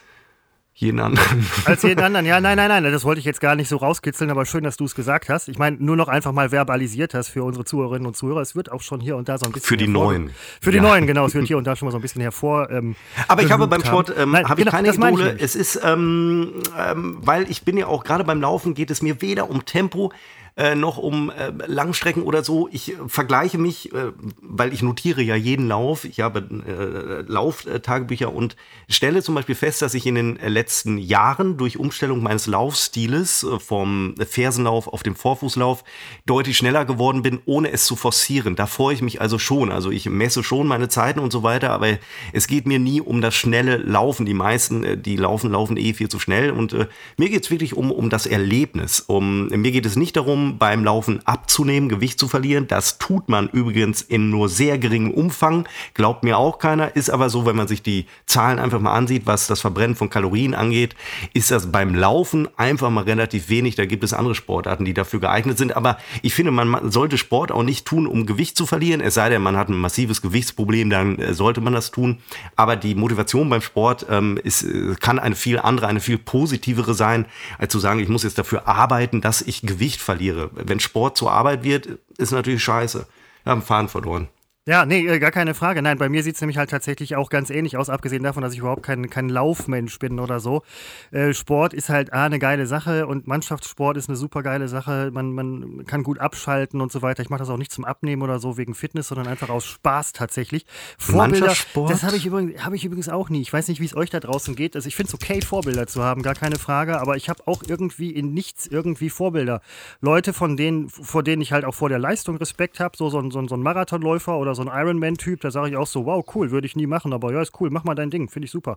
[0.82, 1.46] jeden anderen.
[1.64, 4.30] Als jeden anderen, ja, nein, nein, nein, das wollte ich jetzt gar nicht so rauskitzeln,
[4.30, 5.48] aber schön, dass du es gesagt hast.
[5.48, 8.40] Ich meine, nur noch einfach mal verbalisiert hast für unsere Zuhörerinnen und Zuhörer.
[8.40, 9.68] Es wird auch schon hier und da so ein bisschen.
[9.68, 10.30] Für die Neuen.
[10.60, 10.82] Für die ja.
[10.82, 11.24] Neuen, genau.
[11.24, 12.70] Es wird hier und da schon mal so ein bisschen hervor.
[12.70, 12.96] Ähm,
[13.28, 15.34] aber ich habe beim Sport ähm, habe ich genau, keine Idole.
[15.36, 19.02] Ich es ist, ähm, ähm, weil ich bin ja auch gerade beim Laufen geht es
[19.02, 20.12] mir weder um Tempo
[20.54, 22.68] äh, noch um äh, Langstrecken oder so.
[22.70, 24.12] Ich äh, vergleiche mich, äh,
[24.42, 26.04] weil ich notiere ja jeden Lauf.
[26.04, 28.56] Ich habe äh, Lauftagebücher und
[28.88, 34.14] stelle zum Beispiel fest, dass ich in den letzten Jahren durch Umstellung meines Laufstiles vom
[34.28, 35.84] Fersenlauf auf den Vorfußlauf
[36.26, 38.54] deutlich schneller geworden bin, ohne es zu forcieren.
[38.54, 39.72] Da freue ich mich also schon.
[39.72, 41.98] Also ich messe schon meine Zeiten und so weiter, aber
[42.34, 44.26] es geht mir nie um das schnelle Laufen.
[44.26, 46.50] Die meisten, die laufen, laufen eh viel zu schnell.
[46.50, 46.76] Und
[47.16, 49.00] mir geht es wirklich um, um das Erlebnis.
[49.00, 52.66] Um, mir geht es nicht darum, beim Laufen abzunehmen, Gewicht zu verlieren.
[52.68, 55.66] Das tut man übrigens in nur sehr geringem Umfang.
[55.94, 56.94] Glaubt mir auch keiner.
[56.94, 60.11] Ist aber so, wenn man sich die Zahlen einfach mal ansieht, was das Verbrennen von
[60.11, 60.94] Kalorien angeht,
[61.35, 63.74] ist das beim Laufen einfach mal relativ wenig.
[63.74, 65.76] Da gibt es andere Sportarten, die dafür geeignet sind.
[65.76, 69.00] Aber ich finde, man sollte Sport auch nicht tun, um Gewicht zu verlieren.
[69.00, 72.18] Es sei denn, man hat ein massives Gewichtsproblem, dann äh, sollte man das tun.
[72.57, 76.94] Aber die Motivation beim Sport ähm, ist, äh, kann eine viel andere, eine viel positivere
[76.94, 77.26] sein,
[77.59, 80.31] als zu sagen, ich muss jetzt dafür arbeiten, dass ich Gewicht verliere.
[80.52, 81.86] Wenn Sport zur Arbeit wird,
[82.18, 83.06] ist natürlich scheiße.
[83.44, 84.28] Wir haben Fahren verloren.
[84.64, 85.83] Ja, nee, äh, gar keine Frage.
[85.83, 88.53] Nein, bei mir sieht es nämlich halt tatsächlich auch ganz ähnlich aus, abgesehen davon, dass
[88.53, 90.62] ich überhaupt kein, kein Laufmensch bin oder so.
[91.11, 95.11] Äh, Sport ist halt A, eine geile Sache und Mannschaftssport ist eine super geile Sache.
[95.12, 97.25] Man, man kann gut abschalten und so weiter.
[97.25, 100.12] Ich mache das auch nicht zum Abnehmen oder so wegen Fitness, sondern einfach aus Spaß
[100.12, 100.64] tatsächlich.
[100.96, 101.57] Vorbilder,
[101.88, 103.40] das habe ich, übrigens, hab ich übrigens auch nie.
[103.40, 104.77] Ich weiß nicht, wie es euch da draußen geht.
[104.77, 107.64] Also ich finde es okay, Vorbilder zu haben, gar keine Frage, aber ich habe auch
[107.66, 109.61] irgendwie in nichts irgendwie Vorbilder.
[110.01, 113.29] Leute, von denen, vor denen ich halt auch vor der Leistung Respekt habe, so, so,
[113.29, 116.24] so, so ein Marathonläufer oder oder so ein Ironman-Typ, da sage ich auch so, wow,
[116.34, 118.50] cool, würde ich nie machen, aber ja, ist cool, mach mal dein Ding, finde ich
[118.50, 118.76] super.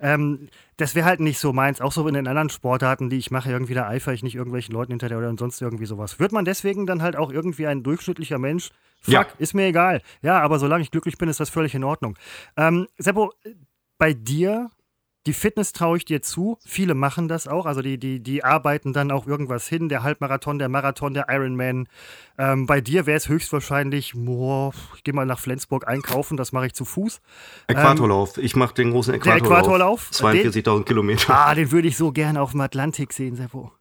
[0.00, 3.30] Ähm, das wäre halt nicht so meins, auch so in den anderen Sportarten, die ich
[3.30, 6.18] mache, irgendwie da eifere ich nicht irgendwelchen Leuten hinterher oder sonst irgendwie sowas.
[6.20, 8.70] Wird man deswegen dann halt auch irgendwie ein durchschnittlicher Mensch?
[9.00, 9.26] Fuck, ja.
[9.38, 10.02] ist mir egal.
[10.22, 12.16] Ja, aber solange ich glücklich bin, ist das völlig in Ordnung.
[12.56, 13.32] Ähm, Seppo,
[13.98, 14.70] bei dir
[15.26, 16.56] die Fitness traue ich dir zu.
[16.64, 17.66] Viele machen das auch.
[17.66, 19.88] Also die, die, die arbeiten dann auch irgendwas hin.
[19.88, 21.88] Der Halbmarathon, der Marathon, der Ironman.
[22.38, 26.66] Ähm, bei dir wäre es höchstwahrscheinlich, boah, ich gehe mal nach Flensburg einkaufen, das mache
[26.66, 27.20] ich zu Fuß.
[27.66, 28.38] Äquatorlauf.
[28.38, 29.58] Ähm, ich mache den großen Äquatorlauf.
[29.58, 31.34] Äquatorlauf 42.000 Kilometer.
[31.34, 33.72] Ah, den würde ich so gerne auf dem Atlantik sehen, Seppo.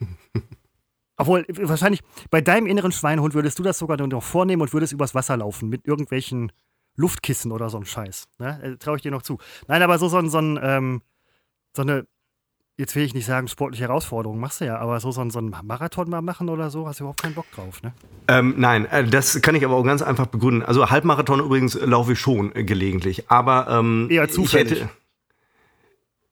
[1.16, 5.14] Obwohl, wahrscheinlich bei deinem inneren Schweinehund würdest du das sogar noch vornehmen und würdest übers
[5.14, 6.50] Wasser laufen mit irgendwelchen
[6.96, 8.28] Luftkissen oder so ein Scheiß.
[8.38, 8.60] Ne?
[8.62, 9.38] Äh, Traue ich dir noch zu.
[9.66, 11.02] Nein, aber so, so, so, ein, ähm,
[11.74, 12.06] so eine,
[12.76, 15.54] jetzt will ich nicht sagen, sportliche Herausforderung machst du ja, aber so, so, so ein
[15.62, 17.92] Marathon mal machen oder so, hast du überhaupt keinen Bock drauf, ne?
[18.28, 20.62] Ähm, nein, äh, das kann ich aber auch ganz einfach begründen.
[20.62, 24.72] Also Halbmarathon übrigens laufe ich schon äh, gelegentlich, aber ähm, eher zufällig.
[24.72, 24.90] Ich hätte,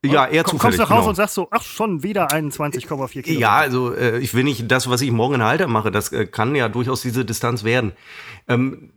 [0.04, 0.60] ja, eher Komm, zufällig.
[0.60, 1.08] Kommst du nach Hause genau.
[1.10, 3.32] und sagst so, ach, schon wieder 21,4 Kilometer.
[3.32, 6.26] Ja, also äh, ich will nicht das, was ich morgen in Halter mache, das äh,
[6.26, 7.92] kann ja durchaus diese Distanz werden.
[8.48, 8.90] Ähm,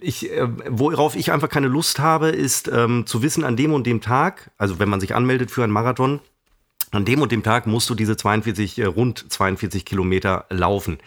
[0.00, 3.86] ich, äh, worauf ich einfach keine Lust habe, ist ähm, zu wissen, an dem und
[3.86, 6.20] dem Tag, also wenn man sich anmeldet für einen Marathon,
[6.90, 10.98] an dem und dem Tag musst du diese 42, äh, rund 42 Kilometer laufen.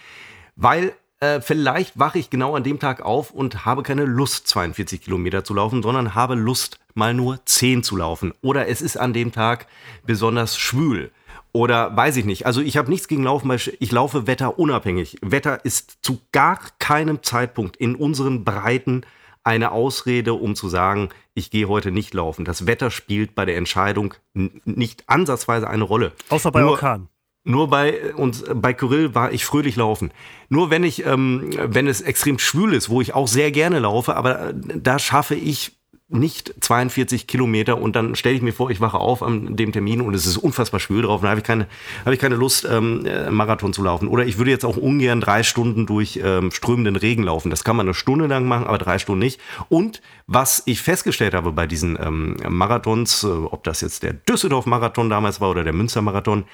[0.55, 5.01] Weil äh, vielleicht wache ich genau an dem Tag auf und habe keine Lust, 42
[5.01, 8.33] Kilometer zu laufen, sondern habe Lust, mal nur 10 zu laufen.
[8.41, 9.67] Oder es ist an dem Tag
[10.05, 11.11] besonders schwül.
[11.53, 12.47] Oder weiß ich nicht.
[12.47, 15.17] Also ich habe nichts gegen Laufen, weil ich laufe wetterunabhängig.
[15.21, 19.05] Wetter ist zu gar keinem Zeitpunkt in unseren Breiten
[19.43, 22.43] eine Ausrede, um zu sagen, ich gehe heute nicht laufen.
[22.43, 26.13] Das Wetter spielt bei der Entscheidung nicht ansatzweise eine Rolle.
[26.29, 27.07] Außer bei Nur, Orkan.
[27.43, 30.11] Nur bei uns bei Kyrill war ich fröhlich laufen.
[30.49, 34.15] Nur wenn ich, ähm, wenn es extrem schwül ist, wo ich auch sehr gerne laufe,
[34.15, 35.77] aber da schaffe ich
[36.13, 40.01] nicht 42 Kilometer und dann stelle ich mir vor, ich wache auf an dem Termin
[40.01, 41.67] und es ist unfassbar schwül drauf, dann habe ich keine,
[42.05, 44.07] habe ich keine Lust, ähm, äh, Marathon zu laufen.
[44.07, 47.49] Oder ich würde jetzt auch ungern drei Stunden durch ähm, strömenden Regen laufen.
[47.49, 49.39] Das kann man eine Stunde lang machen, aber drei Stunden nicht.
[49.69, 55.09] Und was ich festgestellt habe bei diesen ähm, Marathons, äh, ob das jetzt der Düsseldorf-Marathon
[55.09, 56.45] damals war oder der Münster-Marathon,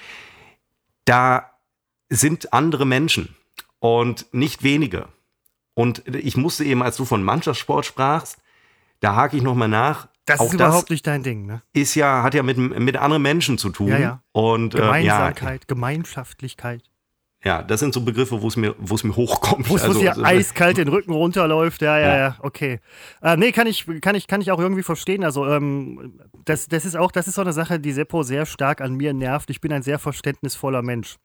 [1.06, 1.52] da
[2.10, 3.36] sind andere Menschen
[3.80, 5.08] und nicht wenige.
[5.74, 8.38] Und ich musste eben, als du von Mannschaftssport sprachst,
[9.00, 10.08] da hake ich nochmal nach.
[10.26, 11.64] Das Auch ist überhaupt nicht dein Ding, ne?
[11.74, 13.88] Ist ja, hat ja mit, mit anderen Menschen zu tun.
[13.88, 14.24] Ja, ja.
[14.32, 16.84] Und, Gemeinsamkeit, äh, ja, Gemeinschaftlichkeit.
[17.44, 19.70] Ja, das sind so Begriffe, wo es mir, wo es mir hochkommt.
[19.70, 21.82] Wo es also, dir also, eiskalt den Rücken runterläuft.
[21.82, 22.36] Ja, ja, ja, ja.
[22.40, 22.80] okay.
[23.22, 25.24] Äh, nee, kann ich, kann, ich, kann ich auch irgendwie verstehen.
[25.24, 28.82] Also, ähm, das, das ist auch, das ist so eine Sache, die Seppo sehr stark
[28.82, 29.50] an mir nervt.
[29.50, 31.16] Ich bin ein sehr verständnisvoller Mensch.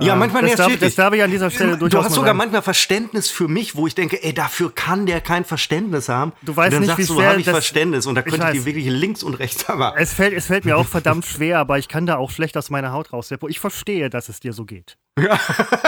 [0.00, 2.38] Ja, manchmal das darf, das darf ich an dieser Stelle durchaus Du hast sogar sagen.
[2.38, 6.32] manchmal Verständnis für mich, wo ich denke, ey, dafür kann der kein Verständnis haben.
[6.40, 8.54] Du weißt und dann nicht, sagst wie du, habe ich Verständnis und da könnte ich,
[8.54, 9.94] ich dir wirklich links und rechts aber.
[9.98, 12.70] Es fällt, es fällt mir auch verdammt schwer, aber ich kann da auch schlecht aus
[12.70, 13.30] meiner Haut raus.
[13.48, 14.96] Ich verstehe, dass es dir so geht.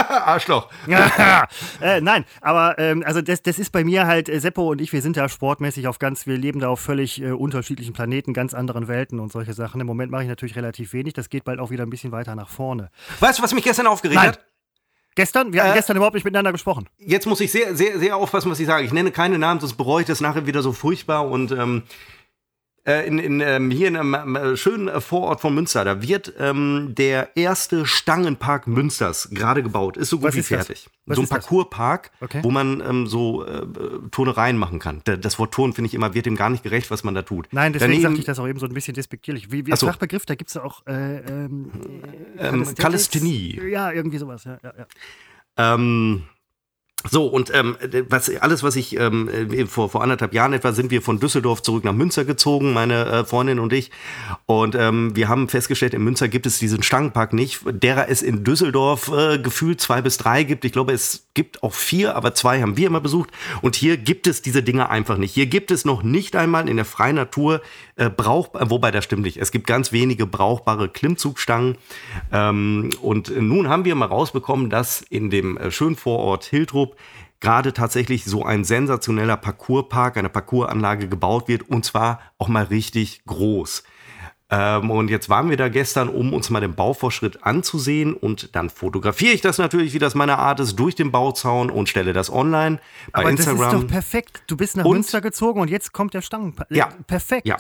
[0.09, 0.69] Arschloch.
[1.81, 4.93] äh, nein, aber ähm, also das, das ist bei mir halt, äh, Seppo und ich,
[4.93, 8.53] wir sind da sportmäßig auf ganz, wir leben da auf völlig äh, unterschiedlichen Planeten, ganz
[8.53, 9.81] anderen Welten und solche Sachen.
[9.81, 12.35] Im Moment mache ich natürlich relativ wenig, das geht bald auch wieder ein bisschen weiter
[12.35, 12.91] nach vorne.
[13.21, 14.29] Weißt du, was mich gestern aufgeregt nein.
[14.29, 14.45] hat?
[15.15, 15.53] Gestern?
[15.53, 16.89] Wir Äh, gestern überhaupt nicht miteinander gesprochen.
[16.99, 18.85] Jetzt muss ich sehr, sehr, sehr aufpassen, was ich sage.
[18.85, 21.29] Ich nenne keine Namen, sonst bereue ich das nachher wieder so furchtbar.
[21.29, 21.93] Und ähm, äh,
[23.07, 26.93] in, in, ähm, hier in einem äh, schönen äh, Vorort von Münster, da wird ähm,
[26.99, 29.97] der erste Stangenpark Münsters gerade gebaut.
[29.97, 30.89] Ist so gut Was wie fertig.
[31.07, 31.29] So ein?
[31.29, 32.41] Parcourspark, Okay.
[32.43, 33.63] wo man ähm, so äh,
[34.11, 35.01] Turnereien machen kann.
[35.05, 37.23] Da- Das Wort Turn, finde ich immer, wird dem gar nicht gerecht, was man da
[37.23, 37.49] tut.
[37.53, 39.51] Nein, deswegen Daneben, sagte ich das auch eben so ein bisschen despektierlich.
[39.51, 39.87] Wie, wie so.
[39.87, 41.71] Fachbegriff, da gibt es ja auch äh, ähm,
[42.39, 43.61] Ähm, Calisthenie.
[43.71, 44.45] Ja, irgendwie sowas.
[44.45, 44.87] Ja, ja, ja.
[45.75, 46.25] Ähm,
[47.11, 47.77] so, und ähm,
[48.09, 51.63] was, alles, was ich ähm, äh, vor, vor anderthalb Jahren etwa sind wir von Düsseldorf
[51.63, 53.91] zurück nach Münster gezogen, meine äh, Freundin und ich.
[54.47, 58.43] Und ähm, wir haben festgestellt, in Münster gibt es diesen Stangenpark nicht, derer es in
[58.43, 60.65] Düsseldorf äh, gefühlt zwei bis drei gibt.
[60.65, 63.31] Ich glaube, es gibt auch vier, aber zwei haben wir immer besucht.
[63.61, 65.35] Und hier gibt es diese Dinge einfach nicht.
[65.35, 67.61] Hier gibt es noch nicht einmal in der freien Natur
[67.97, 69.37] äh, brauchbar, wobei das stimmt nicht.
[69.37, 71.77] Es gibt ganz wenige brauchbare Klimmzugstangen.
[72.33, 76.94] Ähm, und nun haben wir mal rausbekommen, dass in dem äh, schönen Vorort Hiltrup
[77.41, 83.23] gerade tatsächlich so ein sensationeller Parcourspark, eine Parcoursanlage gebaut wird und zwar auch mal richtig
[83.27, 83.85] groß.
[84.51, 88.69] Ähm, und jetzt waren wir da gestern, um uns mal den Bauvorschritt anzusehen und dann
[88.69, 92.31] fotografiere ich das natürlich, wie das meine Art ist, durch den Bauzaun und stelle das
[92.31, 92.79] online
[93.13, 93.59] bei Aber Instagram.
[93.59, 94.43] das ist doch perfekt.
[94.47, 96.69] Du bist nach Und- Münster gezogen und jetzt kommt der Stangenpark.
[96.71, 96.91] Ja.
[97.07, 97.47] Perfekt.
[97.47, 97.57] Ja.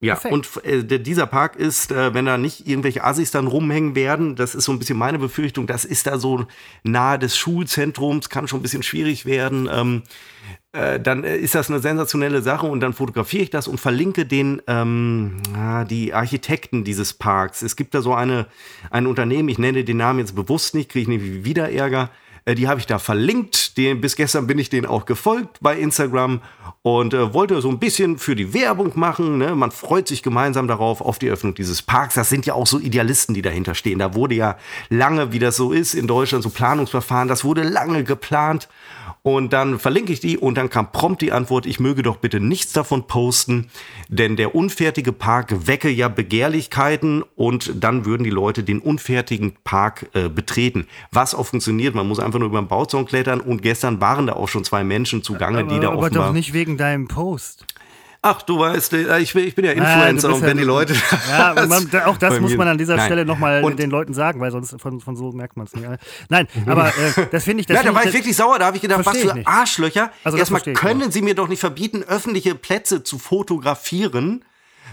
[0.00, 0.34] Ja, Perfekt.
[0.34, 4.54] und äh, dieser Park ist, äh, wenn da nicht irgendwelche Assis dann rumhängen werden, das
[4.54, 6.46] ist so ein bisschen meine Befürchtung, das ist da so
[6.82, 9.70] nahe des Schulzentrums, kann schon ein bisschen schwierig werden.
[9.72, 10.02] Ähm,
[10.72, 14.26] äh, dann äh, ist das eine sensationelle Sache und dann fotografiere ich das und verlinke
[14.26, 17.62] den ähm, ah, die Architekten dieses Parks.
[17.62, 18.48] Es gibt da so eine
[18.90, 22.10] ein Unternehmen, ich nenne den Namen jetzt bewusst nicht, kriege ich nämlich wieder Ärger.
[22.46, 23.76] Äh, Die habe ich da verlinkt.
[23.76, 26.40] Den, bis gestern bin ich denen auch gefolgt bei Instagram
[26.80, 29.36] und äh, wollte so ein bisschen für die Werbung machen.
[29.36, 29.54] Ne?
[29.54, 32.14] Man freut sich gemeinsam darauf, auf die Öffnung dieses Parks.
[32.14, 33.98] Das sind ja auch so Idealisten, die dahinter stehen.
[33.98, 34.56] Da wurde ja
[34.88, 38.68] lange, wie das so ist in Deutschland, so Planungsverfahren, das wurde lange geplant.
[39.26, 42.38] Und dann verlinke ich die und dann kam prompt die Antwort, ich möge doch bitte
[42.38, 43.66] nichts davon posten,
[44.06, 50.10] denn der unfertige Park wecke ja Begehrlichkeiten und dann würden die Leute den unfertigen Park
[50.12, 50.86] äh, betreten.
[51.10, 54.34] Was auch funktioniert, man muss einfach nur über den Bauzaun klettern und gestern waren da
[54.34, 56.26] auch schon zwei Menschen zugange, die da aber, aber offenbar...
[56.28, 57.64] doch nicht wegen deinem Post.
[58.28, 60.66] Ach, du weißt, äh, ich bin, ich bin ja Influencer bist und wenn ja- die
[60.66, 60.94] Leute...
[61.28, 63.06] Ja, man, da- auch das muss man an dieser Nein.
[63.06, 65.86] Stelle nochmal den Leuten sagen, weil sonst von, von so merkt man es nicht.
[66.28, 67.66] Nein, aber äh, das finde ich.
[67.66, 68.58] Das Ja, da war ich, ich wirklich sauer.
[68.58, 69.46] Da habe ich gedacht, was für nicht.
[69.46, 70.10] Arschlöcher.
[70.24, 74.44] Also Erstmal können Sie mir doch nicht verbieten, öffentliche Plätze zu fotografieren.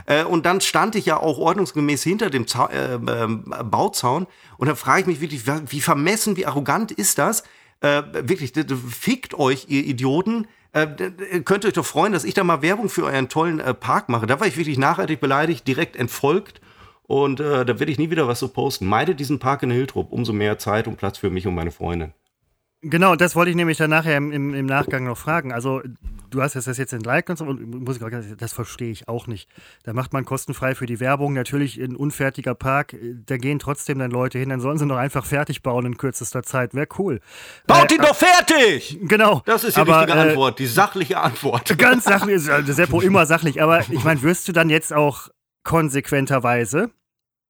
[0.06, 4.28] Äh, und dann stand ich ja auch ordnungsgemäß hinter dem Zau äh, ähm, Bauzaun.
[4.58, 7.44] Und dann frage ich mich wirklich, wie vermessen, wie arrogant ist das?
[7.82, 8.54] Äh, wirklich,
[8.90, 10.48] fickt euch, ihr Idioten.
[10.74, 10.88] Äh,
[11.46, 14.10] könnt ihr euch doch freuen, dass ich da mal Werbung für euren tollen äh, Park
[14.10, 14.26] mache.
[14.26, 16.62] Da war ich wirklich nachhaltig beleidigt, direkt entfolgt.
[17.04, 18.88] Und äh, da werde ich nie wieder was so posten.
[18.88, 20.12] Meide diesen Park in Hiltrup.
[20.12, 22.14] Umso mehr Zeit und Platz für mich und meine Freundin.
[22.86, 25.54] Genau, das wollte ich nämlich dann nachher im, im, im Nachgang noch fragen.
[25.54, 25.82] Also,
[26.30, 29.48] du hast das jetzt entliked und so, und muss ich das verstehe ich auch nicht.
[29.84, 31.34] Da macht man kostenfrei für die Werbung.
[31.34, 35.26] Natürlich ein unfertiger Park, da gehen trotzdem dann Leute hin, dann sollen sie doch einfach
[35.26, 36.74] fertig bauen in kürzester Zeit.
[36.74, 37.22] Wäre cool.
[37.68, 39.00] Baut Äh, ihn doch fertig!
[39.04, 39.42] Genau.
[39.46, 41.78] Das ist die aber, richtige äh, Antwort, die sachliche Antwort.
[41.78, 45.30] Ganz sachlich, ist äh, Seppo immer sachlich, aber ich meine, wirst du dann jetzt auch
[45.64, 46.92] konsequenterweise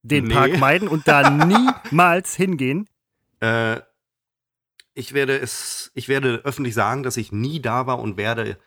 [0.04, 0.34] den Nee.
[0.34, 1.30] Park meiden und da
[1.92, 2.88] niemals hingehen?
[3.40, 3.78] Äh,
[4.94, 8.58] ich werde es, ich werde öffentlich sagen, dass ich nie da war und werde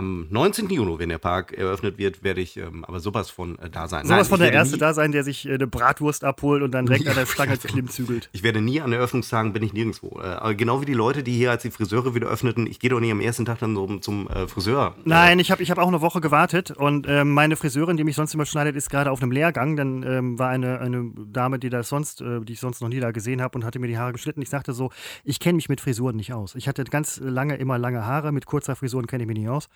[0.00, 0.70] am 19.
[0.70, 4.06] Juni, wenn der Park eröffnet wird, werde ich ähm, aber sowas von äh, da sein.
[4.06, 7.04] Sowas von der Erste da sein, der sich äh, eine Bratwurst abholt und dann direkt
[7.04, 8.30] Ja, an der Stange also- klimmzügelt.
[8.32, 10.18] Ich werde nie an Eröffnungstagen, bin ich nirgendwo.
[10.20, 12.88] Äh, aber genau wie die Leute, die hier, als die Friseure wieder öffneten, ich gehe
[12.88, 14.94] doch nicht am ersten Tag dann so zum äh, Friseur.
[15.04, 18.16] Nein, ich habe ich hab auch eine Woche gewartet und ähm, meine Friseurin, die mich
[18.16, 19.76] sonst immer schneidet, ist gerade auf einem Lehrgang.
[19.76, 23.00] Dann ähm, war eine, eine Dame, die das sonst, äh, die ich sonst noch nie
[23.00, 24.40] da gesehen habe und hatte mir die Haare geschnitten.
[24.40, 24.90] Ich sagte so,
[25.24, 26.54] ich kenne mich mit Frisuren nicht aus.
[26.54, 29.68] Ich hatte ganz lange immer lange Haare, mit kurzer Frisuren kenne ich mich nicht aus.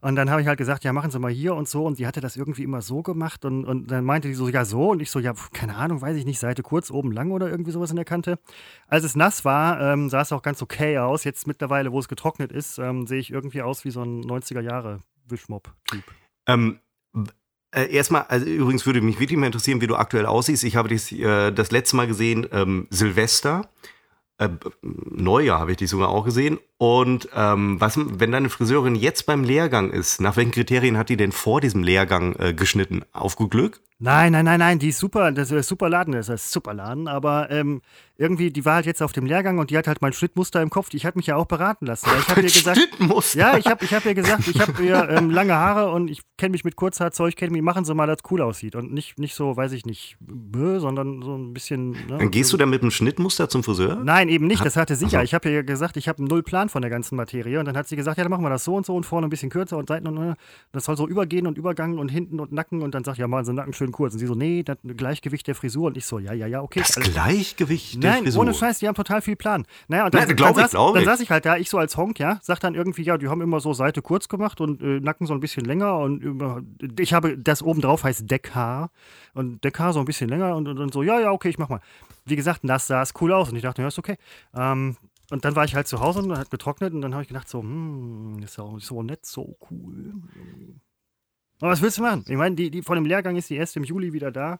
[0.00, 1.84] Und dann habe ich halt gesagt, ja, machen Sie mal hier und so.
[1.84, 3.44] Und die hatte das irgendwie immer so gemacht.
[3.44, 4.90] Und, und dann meinte die so, ja, so.
[4.90, 7.70] Und ich so, ja, keine Ahnung, weiß ich nicht, Seite kurz, oben lang oder irgendwie
[7.70, 8.38] sowas in der Kante.
[8.86, 11.24] Als es nass war, ähm, sah es auch ganz okay aus.
[11.24, 16.04] Jetzt mittlerweile, wo es getrocknet ist, ähm, sehe ich irgendwie aus wie so ein 90er-Jahre-Wischmopp-Typ.
[16.46, 16.80] Ähm,
[17.74, 20.64] äh, erstmal, also übrigens würde mich wirklich mal interessieren, wie du aktuell aussiehst.
[20.64, 23.68] Ich habe dich äh, das letzte Mal gesehen, ähm, Silvester.
[24.38, 24.48] Äh,
[24.82, 26.58] Neujahr habe ich dich sogar auch gesehen.
[26.78, 31.16] Und ähm, was, wenn deine Friseurin jetzt beim Lehrgang ist, nach welchen Kriterien hat die
[31.16, 33.02] denn vor diesem Lehrgang äh, geschnitten?
[33.12, 33.80] Auf gut Glück?
[34.00, 37.08] Nein, nein, nein, nein, die ist super, das ist super Laden, das ist super Laden,
[37.08, 37.82] aber ähm,
[38.20, 40.70] irgendwie, die war halt jetzt auf dem Lehrgang und die hat halt mein Schnittmuster im
[40.70, 40.88] Kopf.
[40.92, 42.10] Ich hatte mich ja auch beraten lassen.
[42.18, 43.38] Ich habe ihr gesagt, Schnittmuster.
[43.38, 46.22] ja, ich habe ich hab ihr gesagt, ich habe ihr ähm, lange Haare und ich
[46.36, 49.36] kenne mich mit Kurzhaarzeug, kenne mich, machen Sie mal, dass cool aussieht und nicht, nicht
[49.36, 51.90] so, weiß ich nicht, bö, sondern so ein bisschen.
[51.90, 52.18] Ne?
[52.18, 53.96] Dann gehst du da mit einem Schnittmuster zum Friseur?
[54.02, 54.64] Nein, eben nicht.
[54.64, 55.20] Das hatte sie ja.
[55.20, 55.24] So.
[55.24, 57.60] Ich habe ihr gesagt, ich habe null Plan von der ganzen Materie.
[57.60, 59.28] Und dann hat sie gesagt, ja, dann machen wir das so und so und vorne
[59.28, 60.34] ein bisschen kürzer und Seiten und äh,
[60.72, 62.82] das soll so übergehen und Übergang und hinten und Nacken.
[62.82, 64.14] Und dann sagt, ja, machen Sie den Nacken schön kurz.
[64.14, 65.86] Und sie so, nee, das Gleichgewicht der Frisur.
[65.86, 66.80] Und ich so, ja, ja, ja, okay.
[66.80, 67.12] Das alles.
[67.12, 68.42] Gleichgewicht der Nein, Frisur.
[68.42, 69.66] ohne Scheiß, die haben total viel Plan.
[69.88, 71.04] Naja, und dann, Nein, glaub dann, ich, saß, dann ich.
[71.04, 73.40] saß ich halt da, ich so als Honk, ja, sag dann irgendwie, ja, die haben
[73.40, 76.62] immer so Seite kurz gemacht und äh, Nacken so ein bisschen länger und über,
[76.98, 78.90] ich habe, das oben drauf heißt Deckhaar
[79.34, 81.68] und Deckhaar so ein bisschen länger und, und, und so, ja, ja, okay, ich mach
[81.68, 81.80] mal.
[82.24, 84.16] Wie gesagt, das sah es cool aus und ich dachte, ja, ist okay.
[84.54, 84.96] Ähm,
[85.30, 87.48] und dann war ich halt zu Hause und hat getrocknet und dann habe ich gedacht,
[87.48, 90.14] so, hm, ist ja so nett, so cool.
[91.60, 92.24] Aber was willst du machen?
[92.28, 94.58] Ich meine, die, die von dem Lehrgang ist die erst im Juli wieder da.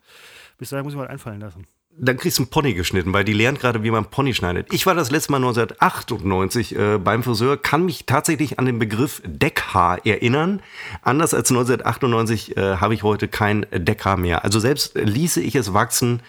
[0.58, 1.66] Bis dahin muss ich mal einfallen lassen.
[2.00, 4.72] Dann kriegst du einen Pony geschnitten, weil die lernt gerade, wie man Pony schneidet.
[4.72, 9.20] Ich war das letzte Mal 1998 äh, beim Friseur, kann mich tatsächlich an den Begriff
[9.24, 10.60] Deckhaar erinnern.
[11.02, 14.44] Anders als 1998 äh, habe ich heute kein Deckhaar mehr.
[14.44, 16.22] Also selbst ließe ich es wachsen,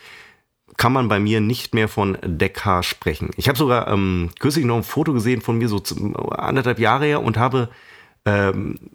[0.78, 3.30] kann man bei mir nicht mehr von Deckhaar sprechen.
[3.36, 5.84] Ich habe sogar ähm, kürzlich noch ein Foto gesehen von mir, so
[6.32, 7.70] anderthalb Jahre her, und habe,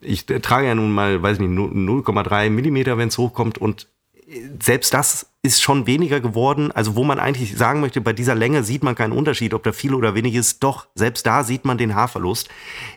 [0.01, 3.89] ich trage ja nun mal, weiß nicht, 0,3 Millimeter, wenn es hochkommt, und
[4.61, 6.73] selbst das ist schon weniger geworden.
[6.73, 9.73] Also wo man eigentlich sagen möchte, bei dieser Länge sieht man keinen Unterschied, ob da
[9.73, 10.63] viel oder wenig ist.
[10.63, 12.49] Doch, selbst da sieht man den Haarverlust.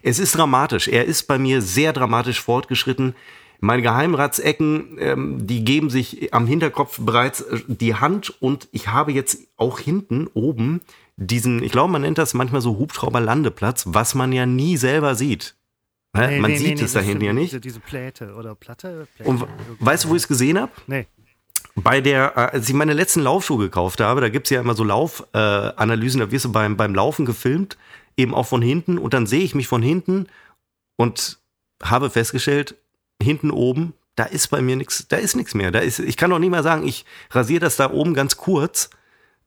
[0.01, 0.87] Es ist dramatisch.
[0.87, 3.15] Er ist bei mir sehr dramatisch fortgeschritten.
[3.59, 9.11] Meine Geheimratsecken, ähm, die geben sich am Hinterkopf bereits äh, die Hand und ich habe
[9.11, 10.81] jetzt auch hinten oben
[11.15, 15.55] diesen, ich glaube, man nennt das manchmal so Hubschrauberlandeplatz, was man ja nie selber sieht.
[16.17, 17.51] Nee, man nee, sieht nee, es da hinten ja nicht.
[17.51, 19.07] Diese, diese Pläte oder Platte.
[19.15, 19.45] Pläte, und
[19.79, 20.71] weißt du, wo ich es gesehen habe?
[20.87, 21.07] Nee.
[21.75, 24.73] Bei der, äh, als ich meine letzten Laufschuhe gekauft habe, da gibt es ja immer
[24.73, 27.77] so Laufanalysen, äh, da wirst du beim, beim Laufen gefilmt,
[28.15, 28.97] eben auch von hinten.
[28.97, 30.27] Und dann sehe ich mich von hinten
[30.95, 31.39] und
[31.83, 32.75] habe festgestellt,
[33.21, 35.71] hinten oben, da ist bei mir nichts, da ist nichts mehr.
[35.71, 38.89] Da ist, ich kann doch nicht mal sagen, ich rasiere das da oben ganz kurz,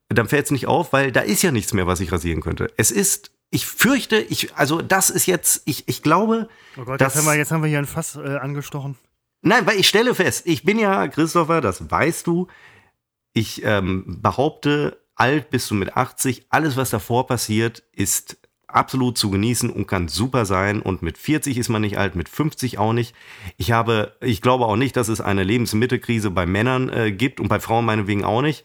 [0.09, 2.73] dann fällt es nicht auf, weil da ist ja nichts mehr, was ich rasieren könnte.
[2.77, 6.49] Es ist, ich fürchte, ich, also das ist jetzt, ich, ich glaube.
[6.77, 8.97] Oh Gott, dass, jetzt, haben wir, jetzt haben wir hier ein Fass äh, angestochen.
[9.43, 12.47] Nein, weil ich stelle fest, ich bin ja, Christopher, das weißt du,
[13.33, 18.37] ich ähm, behaupte, alt bist du mit 80, alles, was davor passiert, ist
[18.67, 20.81] absolut zu genießen und kann super sein.
[20.81, 23.15] Und mit 40 ist man nicht alt, mit 50 auch nicht.
[23.57, 27.49] Ich habe, ich glaube auch nicht, dass es eine Lebensmittelkrise bei Männern äh, gibt und
[27.49, 28.65] bei Frauen meinetwegen auch nicht.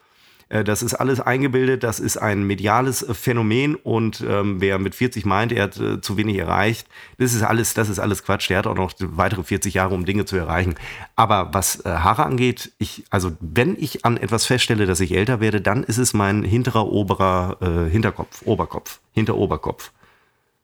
[0.49, 4.95] Äh, das ist alles eingebildet, das ist ein mediales äh, Phänomen und ähm, wer mit
[4.95, 8.49] 40 meint, er hat äh, zu wenig erreicht, das ist alles, das ist alles Quatsch.
[8.49, 10.75] Der hat auch noch weitere 40 Jahre, um Dinge zu erreichen.
[11.15, 15.39] Aber was äh, Haare angeht, ich, also wenn ich an etwas feststelle, dass ich älter
[15.39, 19.91] werde, dann ist es mein hinterer oberer äh, Hinterkopf, Oberkopf, Hinteroberkopf.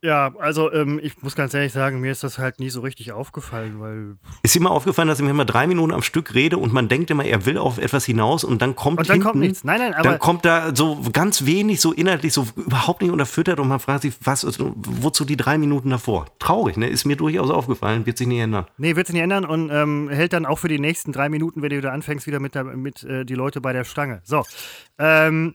[0.03, 3.11] Ja, also ähm, ich muss ganz ehrlich sagen, mir ist das halt nie so richtig
[3.11, 4.15] aufgefallen, weil.
[4.41, 7.11] Ist immer aufgefallen, dass ich mir immer drei Minuten am Stück rede und man denkt
[7.11, 9.63] immer, er will auf etwas hinaus und dann kommt und dann hinten, kommt nichts.
[9.63, 13.59] Nein, nein, aber dann kommt da so ganz wenig, so inhaltlich, so überhaupt nicht unterfüttert
[13.59, 16.25] und man fragt sich, was, wozu die drei Minuten davor?
[16.39, 16.87] Traurig, ne?
[16.87, 18.65] Ist mir durchaus aufgefallen, wird sich nicht ändern.
[18.77, 21.61] Nee, wird sich nicht ändern und ähm, hält dann auch für die nächsten drei Minuten,
[21.61, 24.21] wenn du wieder anfängst, wieder mit, der, mit äh, die Leute bei der Stange.
[24.23, 24.43] So.
[24.97, 25.53] Ähm,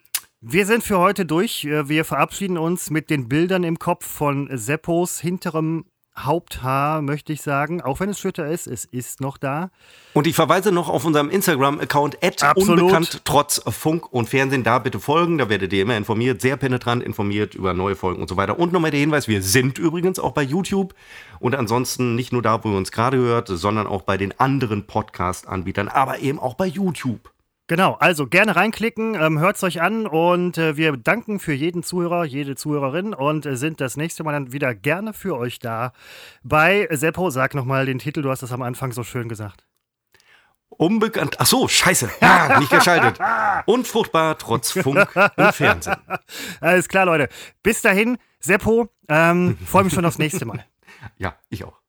[0.49, 1.65] wir sind für heute durch.
[1.65, 7.43] Äh, wir verabschieden uns mit den Bildern im Kopf von Seppos hinterem Haupthaar, möchte ich
[7.43, 7.83] sagen.
[7.83, 9.71] Auch wenn es schütter ist, es ist noch da.
[10.15, 12.17] Und ich verweise noch auf unserem Instagram-Account
[12.55, 14.63] unbekannt trotz Funk und Fernsehen.
[14.63, 18.29] Da bitte folgen, da werdet ihr immer informiert, sehr penetrant informiert über neue Folgen und
[18.29, 18.59] so weiter.
[18.59, 20.95] Und nochmal der Hinweis, wir sind übrigens auch bei YouTube
[21.41, 24.87] und ansonsten nicht nur da, wo ihr uns gerade hört, sondern auch bei den anderen
[24.87, 27.31] Podcast-Anbietern, aber eben auch bei YouTube.
[27.69, 31.83] Genau, also gerne reinklicken, ähm, hört es euch an und äh, wir danken für jeden
[31.83, 35.93] Zuhörer, jede Zuhörerin und äh, sind das nächste Mal dann wieder gerne für euch da.
[36.45, 39.67] Bei Seppo, sag nochmal den Titel, du hast das am Anfang so schön gesagt.
[40.69, 41.37] Unbekannt.
[41.41, 42.09] Ach so, scheiße.
[42.21, 43.19] Ja, nicht geschaltet.
[43.67, 45.97] Unfruchtbar trotz Funk und Fernsehen.
[46.61, 47.29] Alles klar, Leute.
[47.65, 50.65] Bis dahin, Seppo, ähm, freue mich schon aufs nächste Mal.
[51.19, 51.81] Ja, ich auch.